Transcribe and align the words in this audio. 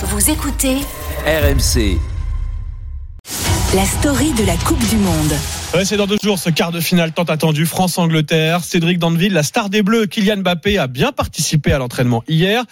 Vous 0.00 0.30
écoutez 0.30 0.76
RMC. 1.26 1.98
la 3.74 3.84
story 3.84 4.32
de 4.32 4.44
la 4.44 4.54
Coupe 4.58 4.78
du 4.88 4.96
Monde. 4.96 5.32
Ouais, 5.74 5.84
c'est 5.84 5.96
dans 5.96 6.06
deux 6.06 6.18
jours 6.22 6.38
ce 6.38 6.50
quart 6.50 6.70
de 6.70 6.78
finale 6.78 7.10
tant 7.10 7.24
attendu 7.24 7.66
France-Angleterre. 7.66 8.62
Cédric 8.62 9.00
Danville, 9.00 9.32
la 9.32 9.42
star 9.42 9.68
des 9.68 9.82
Bleus, 9.82 10.06
Kylian 10.06 10.36
Mbappé 10.36 10.78
a 10.78 10.86
bien 10.86 11.10
participé 11.10 11.72
à 11.72 11.78
l'entraînement 11.78 12.22
hier. 12.28 12.62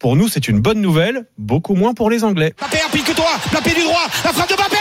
Pour 0.00 0.16
nous, 0.16 0.26
c'est 0.26 0.48
une 0.48 0.58
bonne 0.58 0.80
nouvelle, 0.80 1.26
beaucoup 1.38 1.76
moins 1.76 1.94
pour 1.94 2.10
les 2.10 2.24
Anglais. 2.24 2.52
Mbappé 2.58 2.78
applique 2.84 3.14
toi, 3.14 3.30
Mbappé 3.52 3.74
du 3.74 3.82
droit, 3.84 4.06
la 4.24 4.32
frappe 4.32 4.50
de 4.50 4.54
Mbappé 4.56 4.76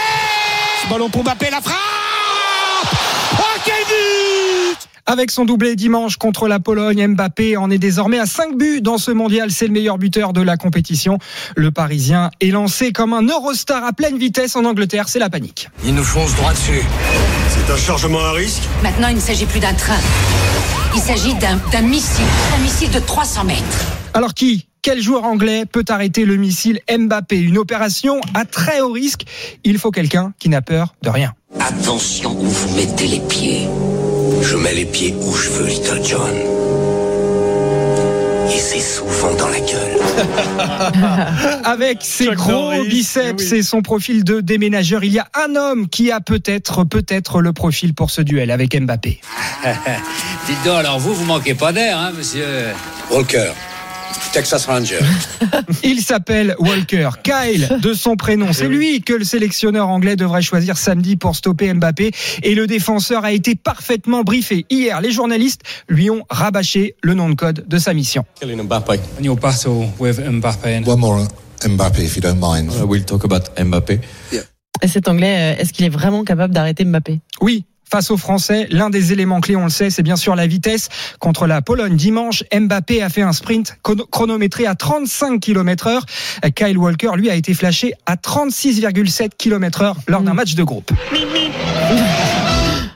Ballon 0.90 1.10
pour 1.12 1.24
Mbappé, 1.24 1.52
la 1.52 1.62
frappe 1.62 2.11
Avec 5.06 5.32
son 5.32 5.46
doublé 5.46 5.76
dimanche 5.76 6.18
contre 6.18 6.48
la 6.48 6.60
Pologne, 6.60 7.08
Mbappé 7.08 7.58
en 7.58 7.70
est 7.70 7.78
désormais 7.78 8.20
à 8.20 8.26
5 8.26 8.58
buts 8.58 8.82
dans 8.82 8.98
ce 8.98 9.12
mondial. 9.12 9.52
C'est 9.52 9.68
le 9.68 9.74
meilleur 9.74 9.98
buteur 9.98 10.34
de 10.34 10.42
la 10.42 10.58
compétition. 10.58 11.18
Le 11.56 11.72
Parisien 11.72 12.32
est 12.40 12.52
lancé 12.52 12.92
comme 12.92 13.14
un 13.14 13.24
Eurostar 13.28 13.84
à 13.84 13.94
pleine 13.94 14.18
vitesse 14.18 14.56
en 14.56 14.66
Angleterre. 14.66 15.09
C'est 15.09 15.20
la 15.20 15.30
panique. 15.30 15.70
Il 15.84 15.95
nous 15.95 16.04
fonce 16.04 16.36
droit 16.36 16.54
dessus. 16.54 16.82
C'est 17.50 17.72
un 17.72 17.78
chargement 17.78 18.20
à 18.20 18.32
risque 18.32 18.64
Maintenant, 18.84 19.08
il 19.09 19.16
ne 19.16 19.22
s'agit 19.22 19.45
plus 19.45 19.59
d'un 19.59 19.73
train. 19.73 20.00
Il 20.95 21.02
s'agit 21.02 21.34
d'un 21.36 21.58
d'un 21.72 21.81
missile. 21.81 22.26
Un 22.58 22.62
missile 22.62 22.92
de 22.92 23.00
300 23.00 23.45
mètres. 23.45 23.86
Alors 24.14 24.34
qui 24.34 24.68
quel 24.84 25.00
joueur 25.00 25.26
anglais 25.26 25.66
peut 25.68 25.86
arrêter 25.90 26.26
le 26.26 26.38
missile 26.38 26.80
Mbappé? 26.90 27.38
Une 27.38 27.59
opération 27.59 28.20
à 28.34 28.45
très 28.45 28.81
haut 28.81 28.92
risque. 28.92 29.26
Il 29.64 29.78
faut 29.78 29.92
quelqu'un 29.92 30.34
qui 30.40 30.50
n'a 30.50 30.64
peur 30.64 30.95
de 31.04 31.09
rien. 31.09 31.34
Attention 31.59 32.31
où 32.31 32.45
vous 32.45 32.76
mettez 32.76 33.08
les 33.08 33.20
pieds. 33.20 33.68
Je 34.41 34.55
mets 34.58 34.73
les 34.73 34.86
pieds 34.86 35.16
où 35.20 35.34
je 35.34 35.50
veux, 35.50 35.68
Little 35.68 36.02
John. 36.04 36.36
Et 38.54 38.58
c'est 38.59 38.80
souvent 38.80 39.34
dans 39.36 39.48
la 39.48 39.59
gueule. 39.59 39.98
Avec 41.64 42.00
ses 42.02 42.26
Chuck 42.26 42.36
gros 42.36 42.52
Norris, 42.52 42.90
biceps 42.90 43.52
oui. 43.52 43.59
et 43.59 43.64
son 43.64 43.81
profil 43.81 44.23
de 44.23 44.41
déménageur, 44.41 45.04
il 45.04 45.14
y 45.14 45.20
a 45.20 45.27
un 45.36 45.56
homme 45.56 45.88
qui 45.88 46.12
a 46.12 46.19
peut-être, 46.19 46.84
peut-être 46.84 47.39
le 47.42 47.53
profil 47.53 47.94
pour 47.94 48.09
ce 48.12 48.22
duel 48.22 48.52
avec 48.52 48.80
Mbappé. 48.80 49.22
Dites 50.47 50.64
donc, 50.66 50.75
alors 50.75 51.00
vous, 51.00 51.14
vous 51.14 51.25
manquez 51.25 51.53
pas 51.53 51.72
d'air, 51.72 51.97
hein, 51.97 52.12
monsieur? 52.17 52.45
Walker, 53.09 53.52
Texas 54.32 54.66
Ranger. 54.66 55.00
Il 55.84 56.02
s'appelle 56.02 56.56
Walker. 56.60 57.10
Kyle, 57.24 57.78
de 57.82 57.94
son 57.94 58.16
prénom. 58.16 58.54
C'est 58.54 58.68
lui 58.68 59.02
que 59.02 59.14
le 59.14 59.26
sélectionneur 59.26 59.90
anglais 59.90 60.16
devrait 60.16 60.42
choisir 60.42 60.78
samedi 60.78 61.18
pour 61.18 61.36
stopper 61.36 61.74
Mbappé. 61.74 62.12
Et 62.44 62.56
le 62.56 62.68
défenseur 62.68 63.26
a 63.26 63.32
été 63.32 63.56
parfaitement 63.56 64.24
briefé. 64.24 64.66
Hier, 64.70 65.02
les 65.02 65.12
journalistes 65.12 65.62
lui 65.90 66.09
ont 66.09 66.24
rabâché 66.30 66.96
le 67.02 67.14
nom 67.14 67.30
de 67.30 67.36
code 67.36 67.66
de 67.68 67.78
sa 67.78 67.94
mission. 67.94 68.26
Kylian 68.40 68.64
Mbappé. 68.64 69.00
in 69.20 69.24
your 69.24 69.36
battle 69.36 69.90
with 70.00 70.20
Mbappe. 70.20 70.88
One 70.88 71.00
more 71.00 71.28
Mbappe, 71.66 72.00
if 72.00 72.16
you 72.16 72.22
don't 72.22 72.40
mind. 72.40 72.72
We'll 72.88 73.04
talk 73.06 73.24
about 73.24 73.50
Mbappé. 73.62 74.00
Et 74.82 74.88
cet 74.88 75.08
anglais, 75.08 75.56
euh, 75.56 75.62
est-ce 75.62 75.74
qu'il 75.74 75.86
est 75.86 75.90
vraiment 75.90 76.24
capable 76.24 76.54
d'arrêter 76.54 76.86
Mbappé? 76.86 77.20
Oui. 77.42 77.66
Face 77.92 78.09
aux 78.09 78.16
Français, 78.16 78.67
l'un 78.72 78.89
des 78.89 79.11
éléments 79.11 79.42
clés, 79.42 79.58
on 79.58 79.66
le 79.66 79.70
sait, 79.70 79.89
c'est 79.89 80.02
bien 80.02 80.16
sûr 80.16 80.34
la 80.36 80.47
vitesse. 80.47 80.88
Contre 81.20 81.45
la 81.45 81.61
Pologne 81.61 81.97
dimanche, 81.97 82.45
Mbappé 82.58 83.02
a 83.02 83.09
fait 83.09 83.22
un 83.22 83.34
sprint 83.34 83.75
chrono- 83.84 84.06
chronométré 84.09 84.66
à 84.66 84.75
35 84.75 85.42
km 85.42 85.88
heure. 85.88 86.06
Kyle 86.56 86.78
Walker, 86.78 87.09
lui, 87.17 87.30
a 87.30 87.36
été 87.36 87.53
flashé 87.53 87.94
à 88.06 88.16
36,7 88.16 89.31
km 89.38 89.81
heure 89.81 89.97
lors 90.08 90.22
d'un 90.22 90.34
match 90.34 90.56
de 90.56 90.64
groupe. 90.64 90.89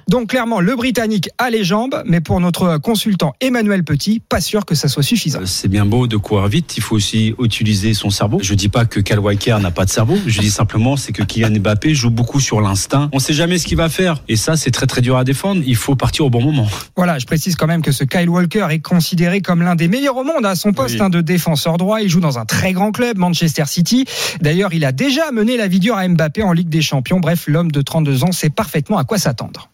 Donc 0.07 0.29
clairement, 0.29 0.59
le 0.59 0.75
Britannique 0.75 1.29
a 1.37 1.49
les 1.49 1.63
jambes, 1.63 2.01
mais 2.05 2.21
pour 2.21 2.39
notre 2.39 2.77
consultant 2.77 3.33
Emmanuel 3.41 3.83
Petit, 3.83 4.19
pas 4.19 4.39
sûr 4.41 4.65
que 4.65 4.75
ça 4.75 4.87
soit 4.87 5.01
suffisant. 5.03 5.39
C'est 5.45 5.67
bien 5.67 5.85
beau 5.85 6.07
de 6.07 6.17
courir 6.17 6.47
vite, 6.47 6.77
il 6.77 6.83
faut 6.83 6.95
aussi 6.95 7.33
utiliser 7.39 7.93
son 7.93 8.09
cerveau. 8.09 8.39
Je 8.41 8.53
dis 8.53 8.69
pas 8.69 8.85
que 8.85 8.99
Cal 8.99 9.19
Walker 9.19 9.57
n'a 9.61 9.71
pas 9.71 9.85
de 9.85 9.89
cerveau, 9.89 10.17
je 10.27 10.39
dis 10.41 10.51
simplement 10.51 10.95
c'est 10.95 11.11
que 11.11 11.23
Kylian 11.23 11.59
Mbappé 11.59 11.95
joue 11.95 12.11
beaucoup 12.11 12.39
sur 12.39 12.61
l'instinct. 12.61 13.09
On 13.13 13.19
sait 13.19 13.33
jamais 13.33 13.57
ce 13.57 13.65
qu'il 13.65 13.77
va 13.77 13.89
faire 13.89 14.21
et 14.27 14.35
ça 14.35 14.55
c'est 14.57 14.71
très 14.71 14.85
très 14.85 15.01
dur 15.01 15.17
à 15.17 15.23
défendre, 15.23 15.61
il 15.65 15.75
faut 15.75 15.95
partir 15.95 16.25
au 16.25 16.29
bon 16.29 16.41
moment. 16.41 16.67
Voilà, 16.95 17.17
je 17.19 17.25
précise 17.25 17.55
quand 17.55 17.67
même 17.67 17.81
que 17.81 17.91
ce 17.91 18.03
Kyle 18.03 18.29
Walker 18.29 18.67
est 18.69 18.79
considéré 18.79 19.41
comme 19.41 19.61
l'un 19.63 19.75
des 19.75 19.87
meilleurs 19.87 20.17
au 20.17 20.23
monde 20.23 20.45
à 20.45 20.55
son 20.55 20.71
poste 20.73 20.95
Oui. 20.95 21.01
hein, 21.01 21.09
de 21.09 21.21
défenseur 21.21 21.77
droit. 21.77 22.01
Il 22.01 22.09
joue 22.09 22.19
dans 22.19 22.37
un 22.39 22.45
très 22.45 22.73
grand 22.73 22.91
club, 22.91 23.17
Manchester 23.17 23.63
City. 23.65 24.05
D'ailleurs, 24.41 24.73
il 24.73 24.85
a 24.85 24.91
déjà 24.91 25.31
mené 25.31 25.57
la 25.57 25.67
vie 25.67 25.79
dure 25.79 25.97
à 25.97 26.07
Mbappé 26.07 26.43
en 26.43 26.51
Ligue 26.53 26.69
des 26.69 26.81
Champions. 26.81 27.19
Bref, 27.19 27.45
l'homme 27.47 27.71
de 27.71 27.81
32 27.81 28.23
ans 28.23 28.31
sait 28.31 28.49
parfaitement 28.49 28.97
à 28.97 29.03
quoi 29.03 29.17
s'attendre. 29.17 29.69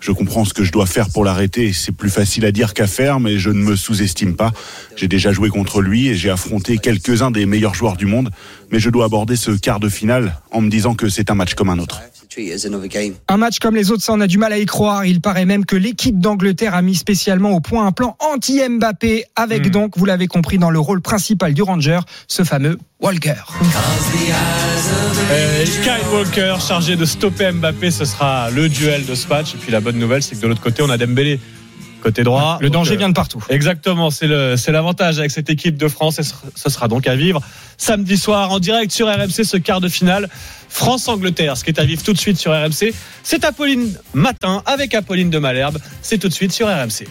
Je 0.00 0.12
comprends 0.12 0.44
ce 0.44 0.54
que 0.54 0.64
je 0.64 0.72
dois 0.72 0.86
faire 0.86 1.10
pour 1.10 1.24
l'arrêter. 1.24 1.72
C'est 1.72 1.92
plus 1.92 2.10
facile 2.10 2.44
à 2.44 2.52
dire 2.52 2.74
qu'à 2.74 2.86
faire, 2.86 3.20
mais 3.20 3.38
je 3.38 3.50
ne 3.50 3.62
me 3.62 3.76
sous-estime 3.76 4.36
pas. 4.36 4.52
J'ai 4.96 5.08
déjà 5.08 5.32
joué 5.32 5.48
contre 5.48 5.80
lui 5.80 6.08
et 6.08 6.14
j'ai 6.14 6.30
affronté 6.30 6.78
quelques-uns 6.78 7.30
des 7.30 7.46
meilleurs 7.46 7.74
joueurs 7.74 7.96
du 7.96 8.06
monde. 8.06 8.30
Mais 8.70 8.80
je 8.80 8.90
dois 8.90 9.04
aborder 9.04 9.36
ce 9.36 9.52
quart 9.52 9.80
de 9.80 9.88
finale 9.88 10.40
en 10.50 10.60
me 10.60 10.70
disant 10.70 10.94
que 10.94 11.08
c'est 11.08 11.30
un 11.30 11.34
match 11.34 11.54
comme 11.54 11.70
un 11.70 11.78
autre. 11.78 12.00
Un 13.28 13.36
match 13.36 13.58
comme 13.58 13.76
les 13.76 13.90
autres, 13.90 14.02
ça 14.02 14.12
on 14.12 14.20
a 14.20 14.26
du 14.26 14.38
mal 14.38 14.52
à 14.52 14.58
y 14.58 14.66
croire. 14.66 15.04
Il 15.04 15.20
paraît 15.20 15.44
même 15.44 15.64
que 15.64 15.76
l'équipe 15.76 16.18
d'Angleterre 16.18 16.74
a 16.74 16.82
mis 16.82 16.94
spécialement 16.94 17.50
au 17.52 17.60
point 17.60 17.86
un 17.86 17.92
plan 17.92 18.16
anti-Mbappé, 18.20 19.24
avec 19.36 19.66
Hmm. 19.66 19.70
donc, 19.70 19.98
vous 19.98 20.04
l'avez 20.04 20.26
compris, 20.26 20.58
dans 20.58 20.70
le 20.70 20.78
rôle 20.78 21.00
principal 21.00 21.54
du 21.54 21.62
Ranger, 21.62 22.00
ce 22.28 22.44
fameux 22.44 22.78
Walker. 23.00 23.34
Euh, 25.30 25.64
Kyle 25.82 25.92
Walker 26.12 26.56
chargé 26.60 26.96
de 26.96 27.04
stopper 27.04 27.52
Mbappé, 27.52 27.90
ce 27.90 28.04
sera 28.04 28.50
le 28.50 28.68
duel 28.68 29.04
de 29.06 29.14
ce 29.14 29.26
match. 29.28 29.54
Et 29.54 29.58
puis 29.58 29.72
la 29.72 29.80
bonne 29.80 29.98
nouvelle, 29.98 30.22
c'est 30.22 30.36
que 30.36 30.40
de 30.40 30.46
l'autre 30.46 30.60
côté, 30.60 30.82
on 30.82 30.90
a 30.90 30.96
Dembélé 30.96 31.40
côté 32.06 32.22
droit. 32.22 32.58
Le 32.60 32.70
Donc, 32.70 32.84
danger 32.84 32.94
euh, 32.94 32.98
vient 32.98 33.08
de 33.08 33.14
partout. 33.14 33.44
Exactement, 33.48 34.10
c'est 34.10 34.28
l'avantage 34.68 35.18
avec 35.18 35.32
cette 35.32 35.50
équipe 35.50 35.76
de 35.76 35.88
France 35.88 36.20
et 36.20 36.22
ce 36.22 36.70
sera 36.70 36.86
donc 36.86 37.08
à 37.08 37.16
vivre 37.16 37.40
samedi 37.78 38.16
soir 38.16 38.52
en 38.52 38.60
direct 38.60 38.92
sur 38.92 39.08
RMC 39.08 39.44
ce 39.44 39.56
quart 39.56 39.80
de 39.80 39.88
finale 39.88 40.28
France-Angleterre. 40.68 41.56
Ce 41.56 41.64
qui 41.64 41.70
est 41.70 41.80
à 41.80 41.84
vivre 41.84 42.02
tout 42.04 42.12
de 42.12 42.18
suite 42.18 42.38
sur 42.38 42.52
RMC, 42.52 42.94
c'est 43.24 43.44
Apolline 43.44 43.98
Matin 44.14 44.62
avec 44.66 44.94
Apolline 44.94 45.30
de 45.30 45.38
Malherbe. 45.38 45.78
C'est 46.00 46.18
tout 46.18 46.28
de 46.28 46.32
suite 46.32 46.52
sur 46.52 46.68
RMC. 46.68 47.08